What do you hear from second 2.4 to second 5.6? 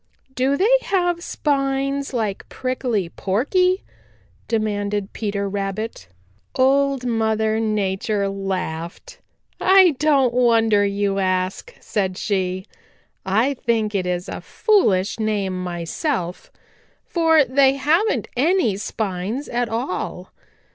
Prickly Porky?" demanded Peter